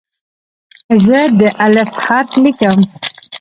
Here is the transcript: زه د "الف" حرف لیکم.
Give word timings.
زه 1.05 1.19
د 1.39 1.41
"الف" 1.65 1.89
حرف 2.03 2.31
لیکم. 2.43 2.77